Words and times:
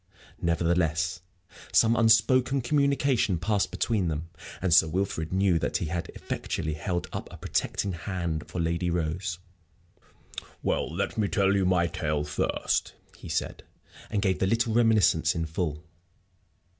Nevertheless, 0.41 1.21
some 1.71 1.95
unspoken 1.95 2.61
communication 2.61 3.37
passed 3.37 3.69
between 3.69 4.07
them, 4.07 4.29
and 4.59 4.73
Sir 4.73 4.87
Wilfrid 4.87 5.31
knew 5.31 5.59
that 5.59 5.77
he 5.77 5.85
had 5.89 6.09
effectually 6.15 6.73
held 6.73 7.05
up 7.13 7.31
a 7.31 7.37
protecting 7.37 7.91
hand 7.93 8.47
for 8.47 8.59
Lady 8.59 8.89
Rose. 8.89 9.37
"Well, 10.63 10.91
let 10.91 11.19
me 11.19 11.27
tell 11.27 11.55
you 11.55 11.67
my 11.67 11.85
tale 11.85 12.23
first," 12.23 12.95
he 13.15 13.29
said; 13.29 13.61
and 14.09 14.23
gave 14.23 14.39
the 14.39 14.47
little 14.47 14.73
reminiscence 14.73 15.35
in 15.35 15.45
full. 15.45 15.83